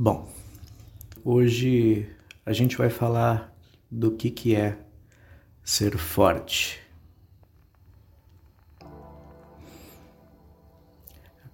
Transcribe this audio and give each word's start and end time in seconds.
Bom, 0.00 0.28
hoje 1.24 2.08
a 2.46 2.52
gente 2.52 2.76
vai 2.76 2.88
falar 2.88 3.52
do 3.90 4.12
que, 4.12 4.30
que 4.30 4.54
é 4.54 4.78
ser 5.64 5.98
forte. 5.98 6.80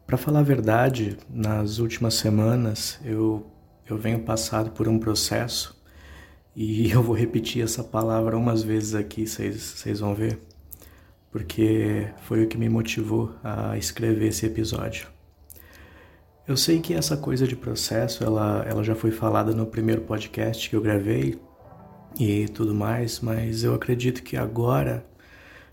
Para 0.07 0.19
falar 0.19 0.41
a 0.41 0.43
verdade, 0.43 1.17
nas 1.31 1.79
últimas 1.79 2.17
semanas 2.17 3.01
eu, 3.03 3.51
eu 3.89 3.97
venho 3.97 4.21
passado 4.21 4.73
por 4.73 4.89
um 4.89 4.99
processo 4.99 5.83
e 6.55 6.91
eu 6.93 7.03
vou 7.03 7.17
repetir 7.17 7.65
essa 7.65 7.83
palavra 7.83 8.37
umas 8.37 8.63
vezes 8.63 8.95
aqui, 8.95 9.27
vocês 9.27 10.01
vão 10.01 10.15
ver, 10.15 10.39
porque 11.33 12.11
foi 12.25 12.45
o 12.45 12.47
que 12.47 12.59
me 12.59 12.69
motivou 12.69 13.35
a 13.43 13.79
escrever 13.79 14.27
esse 14.27 14.45
episódio. 14.45 15.15
Eu 16.47 16.59
sei 16.59 16.79
que 16.79 16.93
essa 16.93 17.17
coisa 17.17 17.49
de 17.49 17.57
processo, 17.57 18.23
ela, 18.23 18.63
ela 18.69 18.85
já 18.85 18.95
foi 18.95 19.11
falada 19.11 19.55
no 19.55 19.65
primeiro 19.65 20.03
podcast 20.03 20.69
que 20.69 20.77
eu 20.77 20.81
gravei 20.83 21.41
e 22.21 22.47
tudo 22.49 22.75
mais, 22.75 23.21
mas 23.21 23.65
eu 23.65 23.75
acredito 23.75 24.23
que 24.23 24.37
agora 24.37 25.07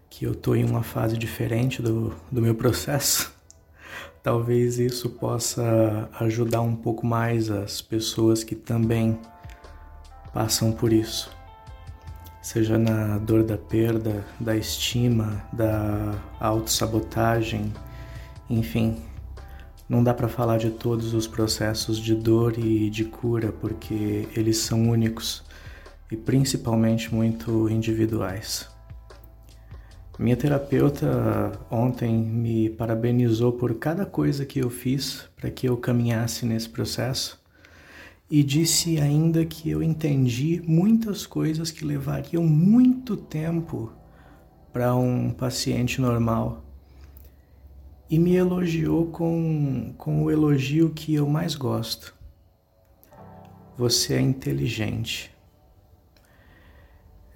que 0.09 0.23
eu 0.23 0.31
estou 0.31 0.55
em 0.55 0.63
uma 0.63 0.81
fase 0.81 1.17
diferente 1.17 1.81
do, 1.81 2.16
do 2.31 2.41
meu 2.41 2.55
processo, 2.55 3.34
talvez 4.23 4.80
isso 4.80 5.09
possa 5.09 6.09
ajudar 6.21 6.61
um 6.61 6.75
pouco 6.75 7.05
mais 7.05 7.52
as 7.52 7.81
pessoas 7.81 8.41
que 8.41 8.55
também 8.55 9.19
passam 10.33 10.72
por 10.72 10.94
isso. 10.94 11.30
Seja 12.41 12.77
na 12.77 13.17
dor 13.17 13.44
da 13.44 13.58
perda, 13.58 14.25
da 14.39 14.55
estima, 14.55 15.44
da 15.52 16.16
autossabotagem, 16.39 17.73
enfim, 18.49 19.10
não 19.91 20.02
dá 20.02 20.13
para 20.13 20.30
falar 20.30 20.58
de 20.58 20.70
todos 20.70 21.13
os 21.13 21.27
processos 21.27 21.98
de 21.98 22.16
dor 22.16 22.58
e 22.58 22.89
de 22.89 23.03
cura 23.03 23.52
porque 23.52 24.25
eles 24.33 24.59
são 24.59 24.89
únicos 24.89 25.44
e 26.09 26.16
principalmente 26.16 27.14
muito 27.14 27.67
individuais. 27.67 28.70
Minha 30.17 30.38
terapeuta 30.38 31.59
ontem 31.70 32.16
me 32.16 32.70
parabenizou 32.70 33.52
por 33.52 33.75
cada 33.75 34.06
coisa 34.06 34.45
que 34.45 34.59
eu 34.59 34.70
fiz 34.70 35.30
para 35.36 35.52
que 35.52 35.67
eu 35.67 35.75
caminhasse 35.75 36.45
nesse 36.45 36.70
processo 36.70 37.38
e 38.30 38.44
disse 38.44 38.98
ainda 38.98 39.44
que 39.44 39.72
eu 39.72 39.83
entendi 39.83 40.64
muitas 40.66 41.26
coisas 41.26 41.70
que 41.70 41.83
levariam 41.83 42.45
muito 42.45 43.17
tempo 43.17 43.92
para 44.72 44.95
um 44.95 45.31
paciente 45.31 46.00
normal 46.00 46.70
e 48.12 48.20
me 48.20 48.36
elogiou 48.36 49.06
com, 49.06 49.94
com 49.98 50.23
o 50.23 50.30
elogio 50.30 50.90
que 50.90 51.14
eu 51.14 51.26
mais 51.26 51.56
gosto. 51.56 52.14
Você 53.78 54.16
é 54.16 54.20
inteligente. 54.20 55.31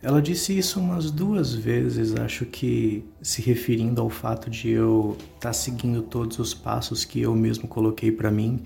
Ela 0.03 0.21
disse 0.21 0.55
isso 0.55 0.77
umas 0.81 1.09
duas 1.09 1.53
vezes, 1.53 2.13
acho 2.13 2.45
que 2.45 3.05
se 3.21 3.41
referindo 3.41 4.01
ao 4.01 4.09
fato 4.09 4.49
de 4.49 4.69
eu 4.69 5.15
estar 5.17 5.39
tá 5.39 5.53
seguindo 5.53 6.01
todos 6.01 6.37
os 6.39 6.53
passos 6.53 7.05
que 7.05 7.21
eu 7.21 7.33
mesmo 7.33 7.69
coloquei 7.69 8.11
para 8.11 8.29
mim. 8.29 8.61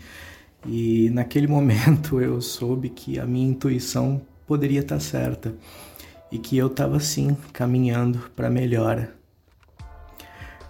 E 0.65 1.11
naquele 1.11 1.45
momento 1.47 2.19
eu 2.19 2.41
soube 2.41 2.89
que 2.89 3.19
a 3.19 3.25
minha 3.27 3.47
intuição 3.47 4.19
poderia 4.47 4.79
estar 4.79 4.95
tá 4.95 4.99
certa 4.99 5.53
e 6.31 6.39
que 6.39 6.57
eu 6.57 6.67
estava 6.67 6.99
sim 6.99 7.37
caminhando 7.53 8.31
para 8.35 8.49
melhora. 8.49 9.18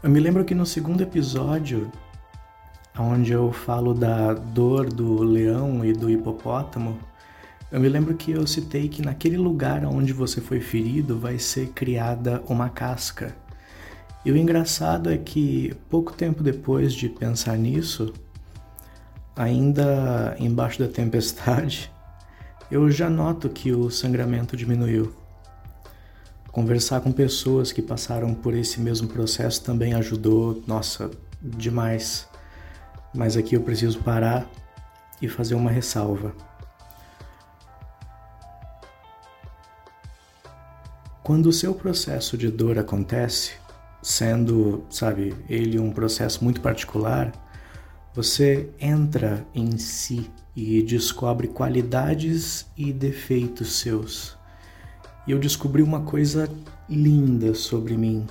Eu 0.01 0.09
me 0.09 0.19
lembro 0.21 0.45
que 0.45 0.55
no 0.55 0.65
segundo 0.65 1.01
episódio, 1.01 1.91
onde 2.97 3.33
eu 3.33 3.51
falo 3.51 3.93
da 3.93 4.33
dor 4.33 4.87
do 4.87 5.21
leão 5.21 5.83
e 5.83 5.91
do 5.91 6.09
hipopótamo, 6.09 6.97
eu 7.69 7.81
me 7.81 7.89
lembro 7.89 8.15
que 8.15 8.31
eu 8.31 8.47
citei 8.47 8.87
que 8.87 9.01
naquele 9.01 9.35
lugar 9.35 9.83
onde 9.83 10.13
você 10.13 10.39
foi 10.39 10.61
ferido 10.61 11.19
vai 11.19 11.37
ser 11.37 11.71
criada 11.71 12.41
uma 12.47 12.69
casca. 12.69 13.35
E 14.23 14.31
o 14.31 14.37
engraçado 14.37 15.11
é 15.11 15.17
que 15.17 15.75
pouco 15.89 16.13
tempo 16.13 16.41
depois 16.41 16.93
de 16.93 17.09
pensar 17.09 17.57
nisso, 17.57 18.13
ainda 19.35 20.33
embaixo 20.39 20.79
da 20.79 20.87
tempestade, 20.87 21.91
eu 22.71 22.89
já 22.89 23.09
noto 23.09 23.49
que 23.49 23.73
o 23.73 23.89
sangramento 23.89 24.55
diminuiu. 24.55 25.13
Conversar 26.51 27.01
com 27.01 27.11
pessoas 27.11 27.71
que 27.71 27.81
passaram 27.81 28.33
por 28.33 28.55
esse 28.55 28.79
mesmo 28.79 29.07
processo 29.07 29.63
também 29.63 29.93
ajudou, 29.93 30.63
nossa, 30.65 31.11
demais. 31.41 32.27
Mas 33.13 33.37
aqui 33.37 33.55
eu 33.55 33.61
preciso 33.61 33.99
parar 33.99 34.49
e 35.21 35.27
fazer 35.27 35.53
uma 35.53 35.69
ressalva. 35.69 36.33
Quando 41.21 41.45
o 41.45 41.53
seu 41.53 41.75
processo 41.75 42.35
de 42.35 42.49
dor 42.49 42.79
acontece, 42.79 43.51
sendo, 44.01 44.83
sabe, 44.89 45.35
ele 45.47 45.77
um 45.77 45.91
processo 45.91 46.43
muito 46.43 46.61
particular, 46.61 47.31
você 48.15 48.71
entra 48.79 49.45
em 49.53 49.77
si 49.77 50.31
e 50.55 50.81
descobre 50.81 51.47
qualidades 51.47 52.65
e 52.75 52.91
defeitos 52.91 53.79
seus 53.79 54.38
e 55.27 55.31
eu 55.31 55.39
descobri 55.39 55.81
uma 55.81 56.01
coisa 56.01 56.49
linda 56.89 57.53
sobre 57.53 57.95
mim. 57.95 58.25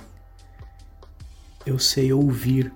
Eu 1.65 1.79
sei 1.79 2.11
ouvir. 2.11 2.71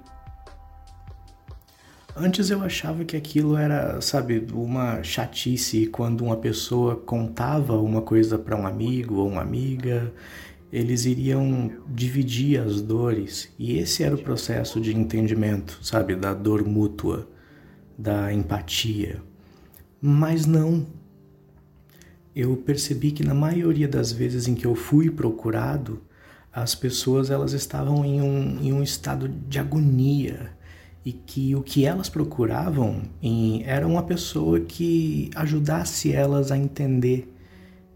Antes 2.16 2.50
eu 2.50 2.62
achava 2.62 3.04
que 3.04 3.18
aquilo 3.18 3.58
era, 3.58 4.00
sabe, 4.00 4.46
uma 4.54 5.02
chatice 5.02 5.88
quando 5.88 6.24
uma 6.24 6.38
pessoa 6.38 6.96
contava 6.96 7.78
uma 7.80 8.02
coisa 8.02 8.38
para 8.38 8.56
um 8.56 8.68
amigo 8.68 9.16
ou 9.16 9.28
uma 9.28 9.42
amiga, 9.42 10.14
eles 10.72 11.06
iriam 11.06 11.72
dividir 11.88 12.60
as 12.60 12.82
dores. 12.82 13.52
E 13.58 13.78
esse 13.78 14.04
era 14.04 14.16
o 14.16 14.22
processo 14.22 14.80
de 14.80 14.96
entendimento, 14.96 15.80
sabe, 15.82 16.16
da 16.16 16.34
dor 16.34 16.64
mútua, 16.64 17.28
da 17.98 18.32
empatia. 18.34 19.22
Mas 20.02 20.46
não, 20.46 20.86
eu 22.36 22.56
percebi 22.58 23.12
que 23.12 23.24
na 23.24 23.34
maioria 23.34 23.88
das 23.88 24.12
vezes 24.12 24.48
em 24.48 24.56
que 24.56 24.66
eu 24.66 24.76
fui 24.76 25.10
procurado, 25.10 26.02
as 26.52 26.76
pessoas 26.76 27.30
elas 27.30 27.54
estavam 27.54 28.04
em 28.06 28.22
um, 28.22 28.60
em 28.62 28.74
um 28.74 28.84
estado 28.84 29.28
de 29.28 29.60
agonia 29.60 30.52
e 31.06 31.12
que 31.12 31.56
o 31.56 31.62
que 31.62 31.86
elas 31.86 32.10
procuravam 32.10 33.02
em, 33.22 33.64
era 33.66 33.86
uma 33.88 34.04
pessoa 34.04 34.60
que 34.60 35.30
ajudasse 35.36 36.14
elas 36.14 36.52
a 36.52 36.58
entender 36.58 37.32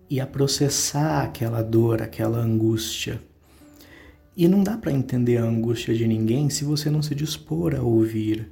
e 0.10 0.20
a 0.20 0.28
processar 0.28 1.24
aquela 1.24 1.62
dor, 1.62 2.02
aquela 2.02 2.40
angústia. 2.40 3.22
E 4.36 4.48
não 4.48 4.64
dá 4.64 4.78
para 4.78 4.92
entender 4.92 5.38
a 5.38 5.44
angústia 5.44 5.96
de 5.96 6.08
ninguém 6.08 6.50
se 6.50 6.64
você 6.64 6.90
não 6.90 7.02
se 7.02 7.16
dispor 7.16 7.76
a 7.76 7.82
ouvir, 7.82 8.52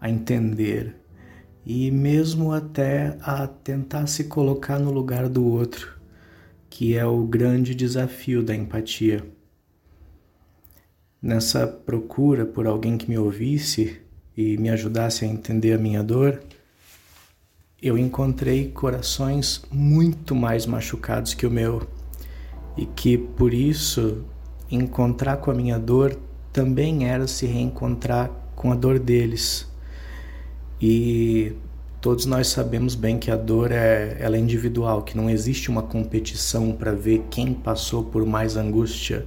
a 0.00 0.08
entender, 0.08 0.96
e 1.66 1.90
mesmo 1.90 2.52
até 2.52 3.18
a 3.20 3.44
tentar 3.48 4.06
se 4.06 4.24
colocar 4.24 4.78
no 4.78 4.92
lugar 4.92 5.28
do 5.28 5.44
outro, 5.44 5.98
que 6.70 6.96
é 6.96 7.04
o 7.04 7.24
grande 7.26 7.74
desafio 7.74 8.40
da 8.40 8.54
empatia. 8.54 9.26
Nessa 11.20 11.66
procura 11.66 12.46
por 12.46 12.68
alguém 12.68 12.96
que 12.96 13.08
me 13.08 13.18
ouvisse 13.18 14.00
e 14.36 14.56
me 14.58 14.70
ajudasse 14.70 15.24
a 15.24 15.28
entender 15.28 15.72
a 15.72 15.78
minha 15.78 16.04
dor, 16.04 16.40
eu 17.82 17.98
encontrei 17.98 18.70
corações 18.70 19.62
muito 19.72 20.36
mais 20.36 20.66
machucados 20.66 21.34
que 21.34 21.46
o 21.46 21.50
meu 21.50 21.84
e 22.76 22.86
que 22.86 23.18
por 23.18 23.52
isso 23.52 24.24
encontrar 24.70 25.38
com 25.38 25.50
a 25.50 25.54
minha 25.54 25.78
dor 25.80 26.16
também 26.52 27.08
era 27.08 27.26
se 27.26 27.44
reencontrar 27.44 28.30
com 28.54 28.70
a 28.70 28.76
dor 28.76 29.00
deles. 29.00 29.66
E 30.80 31.54
todos 32.00 32.26
nós 32.26 32.48
sabemos 32.48 32.94
bem 32.94 33.18
que 33.18 33.30
a 33.30 33.36
dor 33.36 33.72
é, 33.72 34.16
ela 34.20 34.36
é 34.36 34.38
individual, 34.38 35.02
que 35.02 35.16
não 35.16 35.30
existe 35.30 35.70
uma 35.70 35.82
competição 35.82 36.72
para 36.72 36.92
ver 36.92 37.24
quem 37.30 37.54
passou 37.54 38.04
por 38.04 38.26
mais 38.26 38.56
angústia. 38.56 39.24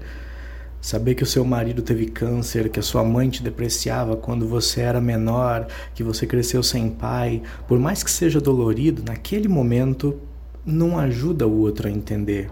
Saber 0.81 1.16
que 1.16 1.24
o 1.24 1.25
seu 1.25 1.44
marido 1.44 1.81
teve 1.81 2.06
câncer, 2.06 2.69
que 2.69 2.80
a 2.80 2.84
sua 2.84 3.04
mãe 3.04 3.30
te 3.30 3.44
depreciava 3.44 4.16
quando 4.16 4.48
você 4.48 4.81
era 4.81 5.01
menor, 5.01 5.68
que 5.94 6.04
você 6.04 6.25
cresceu 6.25 6.63
sem 6.63 6.90
pai, 6.90 7.42
por 7.68 7.78
mais 7.78 8.02
que 8.02 8.12
seja 8.12 8.40
dolorido, 8.40 9.04
naquele 9.06 9.50
momento 9.50 10.22
não 10.66 10.98
ajuda 10.98 11.48
o 11.48 11.60
outro 11.60 11.88
a 11.88 11.92
entender, 11.92 12.50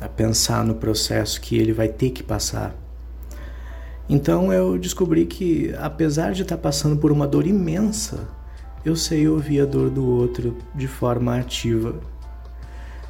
a 0.00 0.08
pensar 0.08 0.64
no 0.64 0.76
processo 0.76 1.40
que 1.40 1.58
ele 1.58 1.72
vai 1.72 1.88
ter 1.88 2.10
que 2.10 2.22
passar. 2.22 2.74
Então 4.12 4.52
eu 4.52 4.76
descobri 4.76 5.24
que, 5.24 5.72
apesar 5.78 6.32
de 6.32 6.42
estar 6.42 6.58
passando 6.58 6.96
por 6.96 7.12
uma 7.12 7.28
dor 7.28 7.46
imensa, 7.46 8.28
eu 8.84 8.96
sei 8.96 9.28
ouvir 9.28 9.60
a 9.60 9.64
dor 9.64 9.88
do 9.88 10.04
outro 10.04 10.56
de 10.74 10.88
forma 10.88 11.36
ativa. 11.36 11.94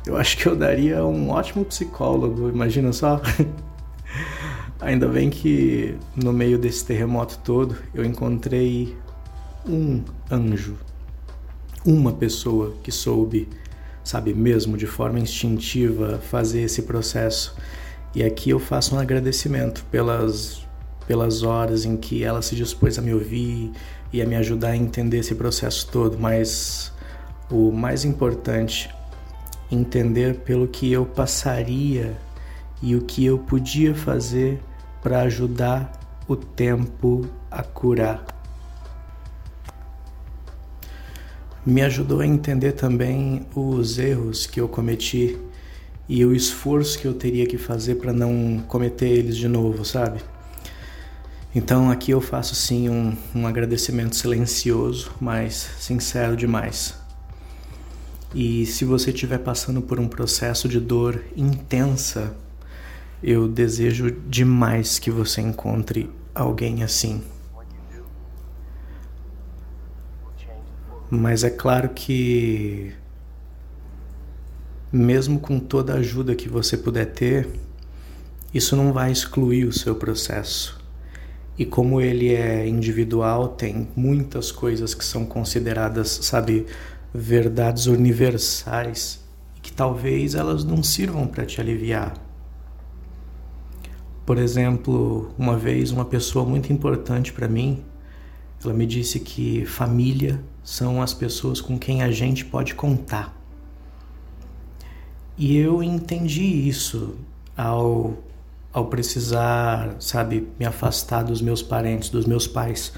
Eu 0.07 0.19
acho 0.19 0.37
que 0.37 0.47
eu 0.47 0.55
daria 0.55 1.03
um 1.03 1.31
ótimo 1.31 1.65
psicólogo, 1.65 2.51
imagina 2.51 2.93
só. 2.93 3.19
Ainda 4.79 5.09
bem 5.09 5.31
que 5.31 5.97
no 6.15 6.35
meio 6.35 6.59
desse 6.59 6.85
terremoto 6.85 7.39
todo 7.39 7.77
eu 7.95 8.05
encontrei 8.05 8.95
um 9.67 10.03
anjo. 10.31 10.77
uma 11.83 12.13
pessoa 12.13 12.75
que 12.83 12.93
soube, 12.93 13.49
sabe, 14.05 14.35
mesmo 14.35 14.77
de 14.77 14.87
forma 14.87 15.19
instintiva 15.19 16.19
fazer 16.31 16.61
esse 16.61 16.83
processo. 16.83 17.57
E 18.15 18.23
aqui 18.23 18.51
eu 18.51 18.59
faço 18.59 18.95
um 18.95 18.99
agradecimento 18.99 19.83
pelas 19.91 20.69
pelas 21.11 21.43
horas 21.43 21.85
em 21.85 21.97
que 21.97 22.23
ela 22.23 22.41
se 22.41 22.55
dispôs 22.55 22.97
a 22.97 23.03
me 23.03 23.13
ouvir 23.13 23.73
e 24.13 24.23
a 24.23 24.25
me 24.25 24.37
ajudar 24.37 24.69
a 24.69 24.77
entender 24.77 25.19
esse 25.19 25.35
processo 25.35 25.89
todo, 25.91 26.17
mas 26.17 26.93
o 27.51 27.73
mais 27.73 28.05
importante, 28.05 28.89
entender 29.73 30.37
pelo 30.37 30.69
que 30.69 30.93
eu 30.93 31.05
passaria 31.05 32.17
e 32.81 32.95
o 32.95 33.03
que 33.03 33.27
eu 33.27 33.41
podia 33.41 33.93
fazer 33.93 34.61
para 35.03 35.23
ajudar 35.23 35.91
o 36.29 36.37
tempo 36.37 37.27
a 37.51 37.65
curar. 37.65 38.25
Me 41.67 41.83
ajudou 41.83 42.21
a 42.21 42.27
entender 42.27 42.71
também 42.71 43.45
os 43.53 43.99
erros 43.99 44.47
que 44.47 44.61
eu 44.61 44.69
cometi 44.69 45.37
e 46.09 46.25
o 46.25 46.33
esforço 46.33 46.97
que 47.01 47.07
eu 47.09 47.15
teria 47.15 47.49
que 47.49 47.59
fazer 47.59 47.97
para 47.97 48.13
não 48.13 48.63
cometer 48.69 49.09
eles 49.09 49.37
de 49.37 49.49
novo, 49.49 49.85
sabe? 49.85 50.21
Então 51.53 51.91
aqui 51.91 52.13
eu 52.13 52.21
faço 52.21 52.55
sim 52.55 52.89
um, 52.89 53.17
um 53.35 53.47
agradecimento 53.47 54.15
silencioso, 54.15 55.11
mas 55.21 55.69
sincero 55.81 56.37
demais. 56.37 56.95
E 58.33 58.65
se 58.67 58.85
você 58.85 59.11
estiver 59.11 59.39
passando 59.39 59.83
por 59.83 59.99
um 59.99 60.07
processo 60.07 60.69
de 60.69 60.79
dor 60.79 61.25
intensa, 61.37 62.33
eu 63.21 63.49
desejo 63.49 64.13
demais 64.29 65.01
que 65.01 65.11
você 65.11 65.41
encontre 65.41 66.09
alguém 66.33 66.85
assim. 66.85 67.21
Mas 71.11 71.43
é 71.43 71.51
claro 71.51 71.89
que, 71.89 72.93
mesmo 74.93 75.41
com 75.41 75.59
toda 75.59 75.95
a 75.95 75.97
ajuda 75.97 76.37
que 76.37 76.49
você 76.49 76.77
puder 76.77 77.07
ter, 77.07 77.49
isso 78.55 78.77
não 78.77 78.93
vai 78.93 79.11
excluir 79.11 79.65
o 79.65 79.73
seu 79.73 79.97
processo. 79.97 80.80
E 81.61 81.67
como 81.67 82.01
ele 82.01 82.33
é 82.33 82.67
individual, 82.67 83.49
tem 83.49 83.87
muitas 83.95 84.51
coisas 84.51 84.95
que 84.95 85.05
são 85.05 85.27
consideradas, 85.27 86.09
sabe, 86.23 86.65
verdades 87.13 87.85
universais 87.85 89.23
e 89.55 89.61
que 89.61 89.71
talvez 89.71 90.35
elas 90.35 90.65
não 90.65 90.83
sirvam 90.83 91.27
para 91.27 91.45
te 91.45 91.61
aliviar. 91.61 92.15
Por 94.25 94.39
exemplo, 94.39 95.35
uma 95.39 95.55
vez 95.55 95.91
uma 95.91 96.07
pessoa 96.07 96.47
muito 96.47 96.73
importante 96.73 97.31
para 97.31 97.47
mim, 97.47 97.85
ela 98.65 98.73
me 98.73 98.87
disse 98.87 99.21
que 99.21 99.67
família 99.67 100.43
são 100.65 101.03
as 101.03 101.13
pessoas 101.13 101.61
com 101.61 101.79
quem 101.79 102.03
a 102.03 102.11
gente 102.11 102.43
pode 102.43 102.75
contar. 102.75 103.39
E 105.37 105.59
eu 105.59 105.83
entendi 105.83 106.43
isso 106.43 107.17
ao 107.55 108.17
ao 108.73 108.87
precisar, 108.87 109.97
sabe, 109.99 110.49
me 110.59 110.65
afastar 110.65 111.25
dos 111.25 111.43
meus 111.43 111.63
parentes, 111.63 112.09
dos 112.09 112.25
meus 112.25 112.47
pais, 112.47 112.93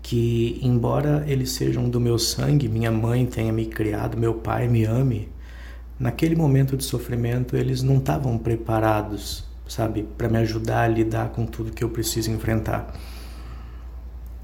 que 0.00 0.58
embora 0.62 1.24
eles 1.26 1.52
sejam 1.52 1.88
do 1.88 2.00
meu 2.00 2.18
sangue, 2.18 2.68
minha 2.68 2.90
mãe 2.90 3.26
tenha 3.26 3.52
me 3.52 3.66
criado, 3.66 4.16
meu 4.16 4.34
pai 4.34 4.68
me 4.68 4.84
ame, 4.84 5.28
naquele 5.98 6.36
momento 6.36 6.76
de 6.76 6.84
sofrimento 6.84 7.56
eles 7.56 7.82
não 7.82 7.98
estavam 7.98 8.38
preparados, 8.38 9.44
sabe, 9.66 10.04
para 10.16 10.28
me 10.28 10.38
ajudar 10.38 10.82
a 10.82 10.88
lidar 10.88 11.30
com 11.30 11.46
tudo 11.46 11.72
que 11.72 11.82
eu 11.82 11.90
preciso 11.90 12.30
enfrentar. 12.30 12.92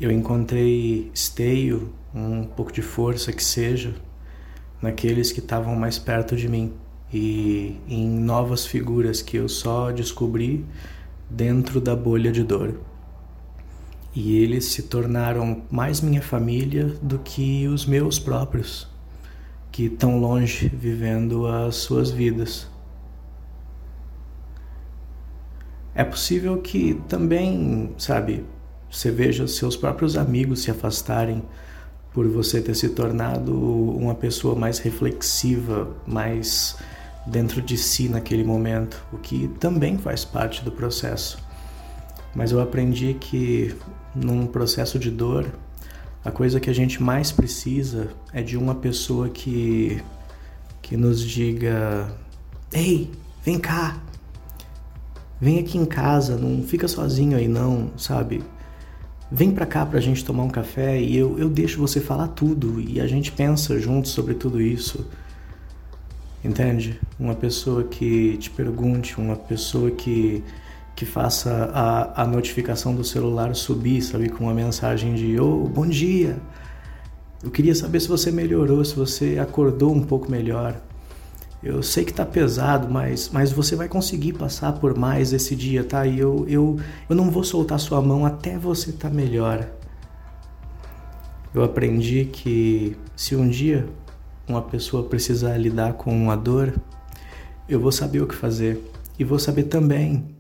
Eu 0.01 0.11
encontrei 0.11 1.11
esteio, 1.13 1.93
um 2.15 2.45
pouco 2.45 2.73
de 2.73 2.83
força 2.83 3.33
que 3.33 3.43
seja, 3.43 3.95
naqueles 4.81 5.33
que 5.33 5.41
estavam 5.41 5.75
mais 5.75 5.99
perto 5.99 6.37
de 6.37 6.49
mim 6.49 6.73
e 7.13 7.77
em 7.89 8.07
novas 8.09 8.67
figuras 8.67 9.23
que 9.23 9.37
eu 9.37 9.49
só 9.49 9.91
descobri 9.91 10.65
dentro 11.29 11.81
da 11.81 11.97
bolha 11.97 12.31
de 12.31 12.43
dor. 12.43 12.81
E 14.15 14.37
eles 14.39 14.67
se 14.67 14.83
tornaram 14.83 15.63
mais 15.71 16.01
minha 16.01 16.23
família 16.23 16.87
do 17.01 17.19
que 17.19 17.67
os 17.69 17.87
meus 17.87 18.19
próprios, 18.19 18.89
que 19.71 19.85
estão 19.85 20.19
longe 20.19 20.69
vivendo 20.69 21.47
as 21.47 21.77
suas 21.77 22.11
vidas. 22.11 22.69
É 25.95 26.05
possível 26.05 26.59
que 26.59 26.95
também, 27.09 27.93
sabe, 27.99 28.45
você 28.91 29.11
veja 29.11 29.47
seus 29.47 29.77
próprios 29.77 30.17
amigos 30.17 30.63
se 30.63 30.71
afastarem 30.71 31.43
por 32.13 32.27
você 32.27 32.61
ter 32.61 32.75
se 32.75 32.89
tornado 32.91 33.53
uma 33.53 34.15
pessoa 34.15 34.55
mais 34.55 34.79
reflexiva, 34.79 35.89
mais 36.07 36.77
dentro 37.29 37.61
de 37.61 37.77
si 37.77 38.09
naquele 38.09 38.43
momento, 38.43 39.05
o 39.13 39.19
que 39.19 39.49
também 39.61 39.99
faz 39.99 40.25
parte 40.25 40.65
do 40.65 40.73
processo. 40.73 41.39
Mas 42.35 42.53
eu 42.53 42.61
aprendi 42.61 43.15
que 43.15 43.75
num 44.15 44.47
processo 44.47 44.99
de 44.99 45.11
dor, 45.11 45.47
a 46.25 46.31
coisa 46.31 46.59
que 46.59 46.71
a 46.71 46.73
gente 46.73 47.03
mais 47.03 47.31
precisa 47.31 48.09
é 48.33 48.43
de 48.43 48.57
uma 48.57 48.75
pessoa 48.75 49.29
que 49.29 50.03
que 50.83 50.97
nos 50.97 51.21
diga: 51.21 52.11
"Ei, 52.73 53.11
vem 53.45 53.59
cá. 53.59 53.99
Vem 55.41 55.59
aqui 55.61 55.79
em 55.79 55.85
casa, 55.85 56.37
não 56.37 56.63
fica 56.65 56.89
sozinho 56.89 57.37
aí 57.37 57.47
não, 57.47 57.93
sabe? 57.97 58.43
Vem 59.31 59.53
pra 59.53 59.67
cá 59.67 59.87
pra 59.87 60.01
gente 60.01 60.25
tomar 60.25 60.43
um 60.43 60.49
café 60.49 61.01
e 61.01 61.17
eu, 61.17 61.39
eu 61.39 61.49
deixo 61.49 61.79
você 61.79 62.01
falar 62.01 62.29
tudo 62.29 62.81
e 62.81 63.01
a 63.01 63.07
gente 63.07 63.31
pensa 63.31 63.79
juntos 63.79 64.13
sobre 64.13 64.35
tudo 64.35 64.61
isso." 64.61 65.07
Entende? 66.45 67.01
Uma 67.19 67.35
pessoa 67.35 67.85
que 67.85 68.37
te 68.37 68.49
pergunte, 68.51 69.19
uma 69.19 69.35
pessoa 69.35 69.91
que, 69.91 70.45
que 70.95 71.05
faça 71.05 71.71
a, 71.75 72.23
a 72.23 72.27
notificação 72.27 72.95
do 72.95 73.03
celular 73.03 73.55
subir, 73.57 74.01
sabe? 74.03 74.29
Com 74.29 74.45
uma 74.45 74.55
mensagem 74.55 75.15
de: 75.15 75.39
oh, 75.41 75.67
bom 75.67 75.87
dia! 75.87 76.37
Eu 77.43 77.51
queria 77.51 77.75
saber 77.75 78.01
se 78.01 78.09
você 78.09 78.31
melhorou, 78.31 78.85
se 78.85 78.95
você 78.95 79.39
acordou 79.39 79.93
um 79.95 80.03
pouco 80.03 80.31
melhor. 80.31 80.81
Eu 81.63 81.83
sei 81.83 82.05
que 82.05 82.13
tá 82.13 82.25
pesado, 82.25 82.89
mas, 82.89 83.31
mas 83.33 83.51
você 83.51 83.75
vai 83.75 83.89
conseguir 83.89 84.33
passar 84.35 84.75
por 84.75 84.97
mais 84.97 85.33
esse 85.33 85.57
dia, 85.57 85.83
tá? 85.83 86.07
E 86.07 86.19
eu, 86.19 86.45
eu, 86.49 86.79
eu 87.09 87.17
não 87.17 87.31
vou 87.33 87.43
soltar 87.43 87.81
sua 87.81 88.01
mão 88.01 88.25
até 88.25 88.57
você 88.57 88.93
tá 88.93 89.11
melhor. 89.11 89.69
Eu 91.53 91.65
aprendi 91.65 92.27
que 92.27 92.97
se 93.17 93.35
um 93.35 93.49
dia 93.49 93.89
uma 94.49 94.63
pessoa 94.63 95.09
precisar 95.09 95.57
lidar 95.57 95.95
com 95.95 96.11
uma 96.11 96.37
dor, 96.37 96.75
eu 97.69 97.79
vou 97.79 97.93
saber 97.93 98.23
o 98.23 98.27
que 98.27 98.35
fazer. 98.35 98.83
E 99.19 99.25
vou 99.25 99.39
saber 99.39 99.65
também 99.65 100.37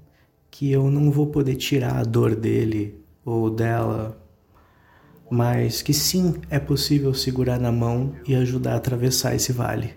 que 0.50 0.70
eu 0.70 0.90
não 0.90 1.10
vou 1.10 1.26
poder 1.26 1.56
tirar 1.56 1.96
a 1.96 2.04
dor 2.04 2.34
dele 2.34 3.02
ou 3.24 3.50
dela, 3.50 4.18
mas 5.30 5.82
que 5.82 5.92
sim 5.92 6.36
é 6.48 6.58
possível 6.58 7.12
segurar 7.12 7.58
na 7.58 7.70
mão 7.70 8.14
e 8.26 8.34
ajudar 8.34 8.72
a 8.72 8.76
atravessar 8.76 9.34
esse 9.34 9.52
vale. 9.52 9.94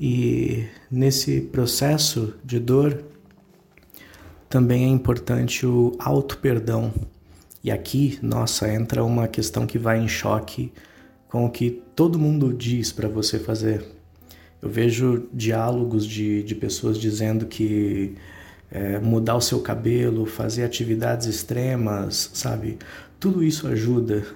E 0.00 0.66
nesse 0.90 1.40
processo 1.40 2.34
de 2.44 2.58
dor, 2.58 3.04
também 4.48 4.84
é 4.84 4.88
importante 4.88 5.64
o 5.64 5.96
auto-perdão. 5.98 6.92
E 7.62 7.70
aqui, 7.70 8.18
nossa, 8.20 8.72
entra 8.72 9.04
uma 9.04 9.28
questão 9.28 9.64
que 9.64 9.78
vai 9.78 10.00
em 10.00 10.08
choque 10.08 10.72
com 11.32 11.46
o 11.46 11.50
que 11.50 11.82
todo 11.96 12.18
mundo 12.18 12.52
diz 12.52 12.92
para 12.92 13.08
você 13.08 13.38
fazer. 13.38 13.82
Eu 14.60 14.68
vejo 14.68 15.30
diálogos 15.32 16.04
de, 16.06 16.42
de 16.42 16.54
pessoas 16.54 16.98
dizendo 16.98 17.46
que 17.46 18.16
é, 18.70 18.98
mudar 18.98 19.36
o 19.36 19.40
seu 19.40 19.58
cabelo, 19.60 20.26
fazer 20.26 20.62
atividades 20.62 21.26
extremas, 21.26 22.32
sabe? 22.34 22.78
Tudo 23.18 23.42
isso 23.42 23.66
ajuda. 23.66 24.26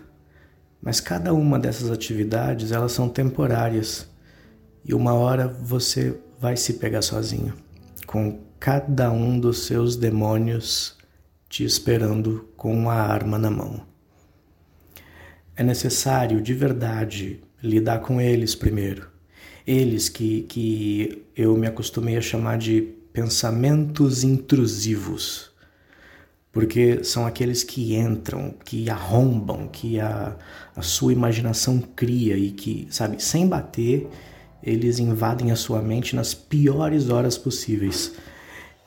Mas 0.81 0.99
cada 0.99 1.35
uma 1.35 1.59
dessas 1.59 1.91
atividades, 1.91 2.73
elas 2.73 2.93
são 2.93 3.11
temporárias. 3.11 4.09
E 4.83 4.95
uma 4.95 5.13
hora 5.13 5.47
você 5.49 6.19
vai 6.41 6.57
se 6.57 6.73
pegar 6.75 7.03
sozinho, 7.03 7.53
com 8.07 8.41
cada 8.59 9.11
um 9.11 9.39
dos 9.39 9.67
seus 9.67 9.97
demônios 9.97 10.97
te 11.47 11.63
esperando 11.63 12.49
com 12.57 12.73
uma 12.73 12.95
arma 12.95 13.37
na 13.39 13.51
mão. 13.51 13.96
É 15.57 15.63
necessário 15.63 16.43
de 16.43 16.53
verdade 16.53 17.41
lidar 17.63 18.01
com 18.01 18.21
eles 18.21 18.55
primeiro. 18.55 19.09
Eles 19.67 20.09
que, 20.09 20.43
que 20.43 21.25
eu 21.35 21.57
me 21.57 21.67
acostumei 21.67 22.17
a 22.17 22.21
chamar 22.21 22.59
de 22.59 22.83
pensamentos 23.13 24.23
intrusivos. 24.23 25.51
Porque 26.53 27.03
são 27.03 27.27
aqueles 27.27 27.65
que 27.65 27.97
entram, 27.97 28.55
que 28.65 28.91
arrombam, 28.91 29.69
que 29.69 29.99
a, 29.99 30.37
a 30.75 30.83
sua 30.83 31.13
imaginação 31.13 31.81
cria 31.81 32.37
e 32.37 32.51
que, 32.51 32.87
sabe, 32.91 33.23
sem 33.23 33.49
bater, 33.49 34.07
eles 34.63 34.99
invadem 34.99 35.51
a 35.51 35.57
sua 35.57 35.81
mente 35.81 36.15
nas 36.15 36.35
piores 36.35 37.09
horas 37.09 37.39
possíveis. 37.39 38.13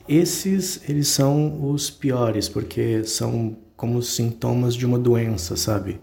Esses, 0.08 0.80
eles 0.88 1.08
são 1.08 1.70
os 1.70 1.90
piores, 1.90 2.48
porque 2.48 3.04
são 3.04 3.56
como 3.76 4.02
sintomas 4.02 4.74
de 4.74 4.86
uma 4.86 4.98
doença, 4.98 5.56
sabe? 5.56 6.00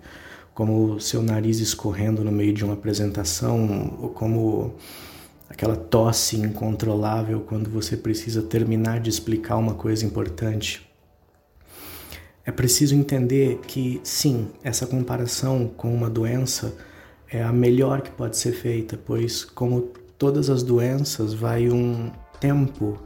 Como 0.58 1.00
seu 1.00 1.22
nariz 1.22 1.60
escorrendo 1.60 2.24
no 2.24 2.32
meio 2.32 2.52
de 2.52 2.66
uma 2.66 2.74
apresentação, 2.74 3.96
ou 4.02 4.10
como 4.10 4.74
aquela 5.48 5.76
tosse 5.76 6.36
incontrolável 6.36 7.42
quando 7.42 7.70
você 7.70 7.96
precisa 7.96 8.42
terminar 8.42 9.00
de 9.00 9.08
explicar 9.08 9.58
uma 9.58 9.76
coisa 9.76 10.04
importante. 10.04 10.82
É 12.44 12.52
preciso 12.52 12.96
entender 12.96 13.60
que, 13.68 14.02
sim, 14.04 14.48
essa 14.64 14.88
comparação 14.88 15.68
com 15.78 15.94
uma 15.94 16.10
doença 16.10 16.74
é 17.30 17.44
a 17.44 17.54
melhor 17.54 18.02
que 18.02 18.10
pode 18.10 18.36
ser 18.36 18.54
feita, 18.54 18.98
pois, 18.98 19.46
como 19.46 19.92
todas 20.18 20.50
as 20.50 20.64
doenças, 20.64 21.36
vai 21.36 21.70
um 21.70 22.10
tempo 22.40 22.98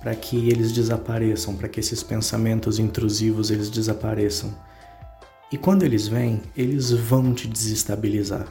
para 0.00 0.14
que 0.14 0.48
eles 0.48 0.72
desapareçam, 0.72 1.56
para 1.56 1.68
que 1.68 1.78
esses 1.78 2.02
pensamentos 2.02 2.78
intrusivos 2.78 3.50
eles 3.50 3.68
desapareçam. 3.68 4.64
E 5.50 5.56
quando 5.56 5.84
eles 5.84 6.08
vêm, 6.08 6.42
eles 6.56 6.90
vão 6.90 7.32
te 7.32 7.46
desestabilizar. 7.46 8.48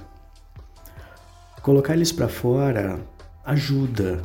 Colocar 1.62 1.94
eles 1.94 2.12
para 2.12 2.30
fora 2.30 3.00
ajuda, 3.44 4.22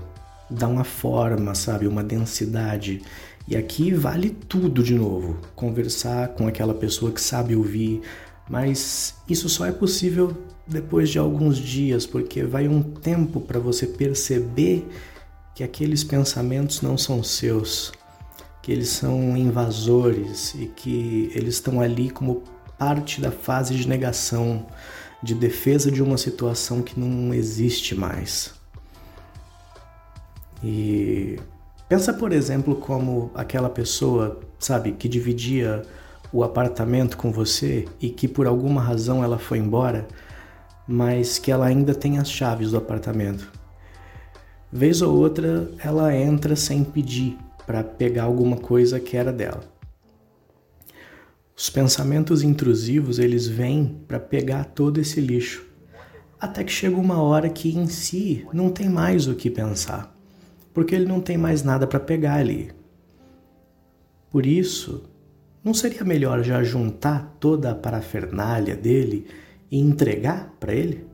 dá 0.48 0.68
uma 0.68 0.84
forma, 0.84 1.54
sabe, 1.54 1.88
uma 1.88 2.04
densidade. 2.04 3.02
E 3.48 3.56
aqui 3.56 3.92
vale 3.92 4.30
tudo 4.30 4.84
de 4.84 4.94
novo. 4.94 5.38
Conversar 5.56 6.28
com 6.28 6.46
aquela 6.46 6.72
pessoa 6.72 7.10
que 7.10 7.20
sabe 7.20 7.56
ouvir, 7.56 8.02
mas 8.48 9.16
isso 9.28 9.48
só 9.48 9.66
é 9.66 9.72
possível 9.72 10.36
depois 10.64 11.10
de 11.10 11.18
alguns 11.18 11.58
dias, 11.58 12.06
porque 12.06 12.44
vai 12.44 12.68
um 12.68 12.82
tempo 12.82 13.40
para 13.40 13.58
você 13.58 13.84
perceber 13.84 14.86
que 15.56 15.64
aqueles 15.64 16.04
pensamentos 16.04 16.80
não 16.80 16.96
são 16.96 17.22
seus, 17.24 17.92
que 18.62 18.70
eles 18.70 18.90
são 18.90 19.36
invasores 19.36 20.54
e 20.54 20.66
que 20.66 21.32
eles 21.34 21.54
estão 21.54 21.80
ali 21.80 22.10
como 22.10 22.44
parte 22.80 23.20
da 23.20 23.30
fase 23.30 23.75
de 23.75 23.87
negação, 23.87 24.66
de 25.22 25.34
defesa 25.34 25.92
de 25.92 26.02
uma 26.02 26.16
situação 26.16 26.80
que 26.80 26.99
não 26.99 27.34
existe 27.34 27.94
mais. 27.94 28.54
E 30.64 31.38
pensa, 31.90 32.10
por 32.14 32.32
exemplo, 32.32 32.75
como 32.75 33.30
aquela 33.34 33.68
pessoa, 33.68 34.40
sabe, 34.58 34.92
que 34.92 35.10
dividia 35.10 35.82
o 36.32 36.42
apartamento 36.42 37.18
com 37.18 37.30
você 37.30 37.87
e 38.00 38.08
que 38.08 38.26
por 38.26 38.46
alguma 38.46 38.80
razão 38.80 39.22
ela 39.22 39.38
foi 39.38 39.58
embora, 39.58 40.08
mas 40.88 41.38
que 41.38 41.52
ela 41.52 41.66
ainda 41.66 41.94
tem 41.94 42.16
as 42.16 42.30
chaves 42.30 42.70
do 42.70 42.78
apartamento. 42.78 43.52
Vez 44.72 45.02
ou 45.02 45.14
outra 45.14 45.70
ela 45.84 46.16
entra 46.16 46.56
sem 46.56 46.82
pedir 46.82 47.37
para 47.66 47.84
pegar 47.84 48.22
alguma 48.22 48.56
coisa 48.56 48.99
que 48.99 49.18
era 49.18 49.30
dela. 49.30 49.79
Os 51.60 51.68
pensamentos 51.68 52.42
intrusivos, 52.42 53.18
eles 53.18 53.46
vêm 53.46 54.00
para 54.08 54.18
pegar 54.18 54.64
todo 54.64 54.98
esse 54.98 55.20
lixo. 55.20 55.62
Até 56.40 56.64
que 56.64 56.72
chega 56.72 56.96
uma 56.96 57.20
hora 57.20 57.50
que 57.50 57.76
em 57.76 57.86
si 57.86 58.46
não 58.50 58.70
tem 58.70 58.88
mais 58.88 59.28
o 59.28 59.34
que 59.34 59.50
pensar, 59.50 60.16
porque 60.72 60.94
ele 60.94 61.04
não 61.04 61.20
tem 61.20 61.36
mais 61.36 61.62
nada 61.62 61.86
para 61.86 62.00
pegar 62.00 62.36
ali. 62.36 62.72
Por 64.30 64.46
isso, 64.46 65.04
não 65.62 65.74
seria 65.74 66.02
melhor 66.02 66.42
já 66.42 66.62
juntar 66.62 67.36
toda 67.38 67.72
a 67.72 67.74
parafernália 67.74 68.74
dele 68.74 69.26
e 69.70 69.78
entregar 69.78 70.56
para 70.58 70.72
ele? 70.72 71.04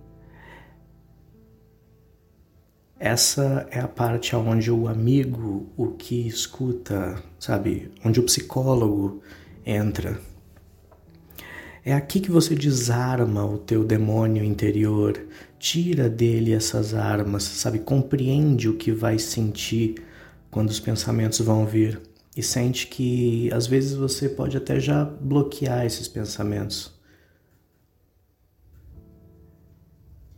Essa 3.00 3.66
é 3.68 3.80
a 3.80 3.88
parte 3.88 4.36
onde 4.36 4.70
o 4.70 4.86
amigo, 4.86 5.66
o 5.76 5.88
que 5.88 6.24
escuta, 6.24 7.20
sabe, 7.36 7.90
onde 8.04 8.20
o 8.20 8.22
psicólogo 8.22 9.20
entra. 9.66 10.35
É 11.86 11.92
aqui 11.92 12.18
que 12.18 12.32
você 12.32 12.52
desarma 12.52 13.46
o 13.46 13.58
teu 13.58 13.84
demônio 13.84 14.42
interior, 14.42 15.24
tira 15.56 16.08
dele 16.08 16.52
essas 16.52 16.92
armas, 16.94 17.44
sabe? 17.44 17.78
Compreende 17.78 18.68
o 18.68 18.76
que 18.76 18.90
vai 18.90 19.20
sentir 19.20 20.02
quando 20.50 20.70
os 20.70 20.80
pensamentos 20.80 21.38
vão 21.38 21.64
vir 21.64 22.00
e 22.36 22.42
sente 22.42 22.88
que 22.88 23.48
às 23.52 23.68
vezes 23.68 23.94
você 23.94 24.28
pode 24.28 24.56
até 24.56 24.80
já 24.80 25.04
bloquear 25.04 25.86
esses 25.86 26.08
pensamentos. 26.08 26.92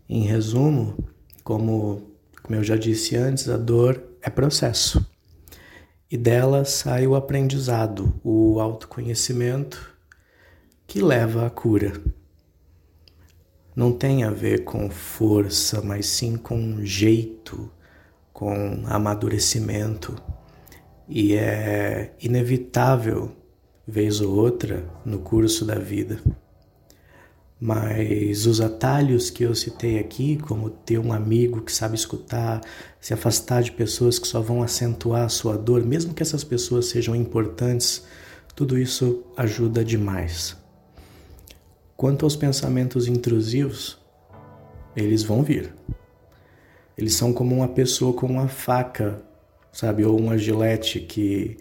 Em 0.07 0.25
resumo, 0.25 0.99
como, 1.43 2.11
como 2.43 2.57
eu 2.57 2.63
já 2.63 2.77
disse 2.77 3.17
antes, 3.17 3.49
a 3.49 3.57
dor 3.57 4.03
é 4.21 4.29
processo. 4.29 5.03
E 6.11 6.17
dela 6.19 6.67
sai 6.67 7.07
o 7.07 7.15
aprendizado, 7.15 8.21
o 8.23 8.61
autoconhecimento 8.61 9.97
que 10.89 11.03
leva 11.03 11.47
à 11.47 11.51
cura. 11.51 11.93
Não 13.77 13.93
tem 13.93 14.25
a 14.25 14.31
ver 14.31 14.65
com 14.65 14.89
força, 14.89 15.83
mas 15.83 16.07
sim 16.07 16.35
com 16.35 16.83
jeito, 16.83 17.71
com 18.33 18.85
amadurecimento. 18.87 20.17
E 21.07 21.35
é 21.35 22.15
inevitável, 22.23 23.31
vez 23.87 24.23
ou 24.23 24.35
outra, 24.35 24.91
no 25.05 25.19
curso 25.19 25.67
da 25.67 25.75
vida. 25.75 26.23
Mas 27.61 28.47
os 28.47 28.59
atalhos 28.59 29.29
que 29.29 29.45
eu 29.45 29.55
citei 29.55 29.99
aqui, 29.99 30.39
como 30.39 30.71
ter 30.71 30.99
um 30.99 31.13
amigo 31.13 31.61
que 31.61 31.73
sabe 31.73 31.97
escutar, 31.97 32.63
se 32.99 33.13
afastar 33.13 33.63
de 33.63 33.73
pessoas 33.73 34.19
que 34.19 34.27
só 34.27 34.41
vão 34.41 34.63
acentuar 34.63 35.27
a 35.27 35.29
sua 35.29 35.59
dor, 35.59 35.85
mesmo 35.85 36.15
que 36.15 36.23
essas 36.23 36.45
pessoas 36.45 36.87
sejam 36.87 37.15
importantes, 37.15 38.07
tudo 38.57 38.79
isso 38.79 39.23
ajuda 39.37 39.85
demais. 39.85 40.57
Quanto 41.99 42.25
aos 42.25 42.37
pensamentos 42.37 43.09
intrusivos, 43.09 43.99
eles 44.95 45.25
vão 45.25 45.43
vir. 45.43 45.75
Eles 46.97 47.15
são 47.15 47.33
como 47.33 47.57
uma 47.57 47.67
pessoa 47.67 48.13
com 48.13 48.29
uma 48.29 48.47
faca, 48.47 49.21
sabe, 49.73 50.05
ou 50.05 50.17
uma 50.17 50.39
gilete 50.39 51.01
que 51.01 51.57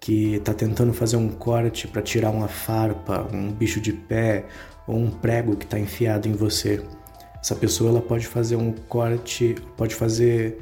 que 0.00 0.36
está 0.36 0.54
tentando 0.54 0.94
fazer 0.94 1.16
um 1.16 1.28
corte 1.28 1.86
para 1.86 2.00
tirar 2.00 2.30
uma 2.30 2.48
farpa, 2.48 3.28
um 3.30 3.52
bicho 3.52 3.78
de 3.78 3.92
pé 3.92 4.46
ou 4.86 4.96
um 4.96 5.10
prego 5.10 5.54
que 5.54 5.66
está 5.66 5.78
enfiado 5.78 6.26
em 6.26 6.32
você. 6.32 6.82
Essa 7.38 7.54
pessoa 7.54 7.90
ela 7.90 8.00
pode 8.00 8.26
fazer 8.26 8.56
um 8.56 8.72
corte, 8.72 9.54
pode 9.76 9.94
fazer 9.94 10.60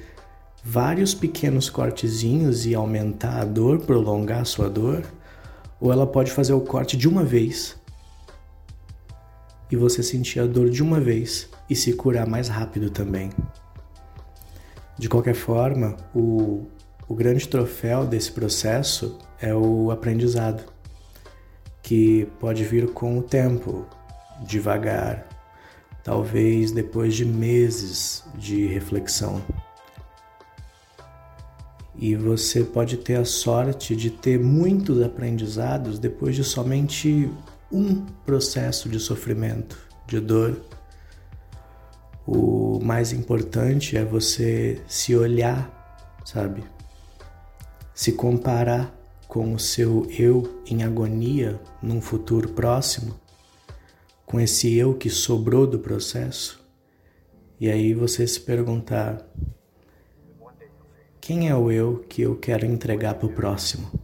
vários 0.64 1.14
pequenos 1.14 1.70
cortezinhos 1.70 2.66
e 2.66 2.74
aumentar 2.74 3.40
a 3.40 3.44
dor, 3.44 3.78
prolongar 3.78 4.40
a 4.40 4.44
sua 4.44 4.68
dor, 4.68 5.04
ou 5.80 5.92
ela 5.92 6.08
pode 6.08 6.32
fazer 6.32 6.54
o 6.54 6.60
corte 6.60 6.96
de 6.96 7.08
uma 7.08 7.22
vez 7.22 7.80
e 9.72 9.76
você 9.76 10.02
sentir 10.02 10.38
a 10.38 10.46
dor 10.46 10.68
de 10.68 10.82
uma 10.82 11.00
vez 11.00 11.48
e 11.68 11.74
se 11.74 11.94
curar 11.94 12.26
mais 12.26 12.46
rápido 12.46 12.90
também. 12.90 13.30
De 14.98 15.08
qualquer 15.08 15.34
forma, 15.34 15.96
o, 16.14 16.66
o 17.08 17.14
grande 17.14 17.48
troféu 17.48 18.06
desse 18.06 18.30
processo 18.30 19.18
é 19.40 19.54
o 19.54 19.90
aprendizado, 19.90 20.62
que 21.82 22.28
pode 22.38 22.62
vir 22.64 22.92
com 22.92 23.18
o 23.18 23.22
tempo, 23.22 23.86
devagar, 24.46 25.26
talvez 26.04 26.70
depois 26.70 27.14
de 27.14 27.24
meses 27.24 28.24
de 28.34 28.66
reflexão. 28.66 29.42
E 31.96 32.14
você 32.14 32.62
pode 32.62 32.98
ter 32.98 33.16
a 33.16 33.24
sorte 33.24 33.96
de 33.96 34.10
ter 34.10 34.38
muitos 34.38 35.00
aprendizados 35.00 35.98
depois 35.98 36.36
de 36.36 36.44
somente 36.44 37.30
um 37.72 38.04
processo 38.26 38.88
de 38.88 39.00
sofrimento, 39.00 39.78
de 40.06 40.20
dor. 40.20 40.60
O 42.26 42.78
mais 42.80 43.12
importante 43.12 43.96
é 43.96 44.04
você 44.04 44.80
se 44.86 45.16
olhar, 45.16 46.20
sabe? 46.24 46.62
Se 47.94 48.12
comparar 48.12 48.94
com 49.26 49.54
o 49.54 49.58
seu 49.58 50.06
eu 50.10 50.62
em 50.66 50.82
agonia 50.84 51.58
num 51.82 52.00
futuro 52.00 52.50
próximo, 52.50 53.18
com 54.26 54.38
esse 54.38 54.74
eu 54.76 54.94
que 54.94 55.08
sobrou 55.08 55.66
do 55.66 55.78
processo, 55.78 56.62
e 57.58 57.70
aí 57.70 57.94
você 57.94 58.26
se 58.26 58.40
perguntar: 58.40 59.26
quem 61.20 61.48
é 61.48 61.56
o 61.56 61.70
eu 61.70 62.04
que 62.08 62.22
eu 62.22 62.36
quero 62.36 62.66
entregar 62.66 63.14
para 63.14 63.26
o 63.26 63.32
próximo? 63.32 64.01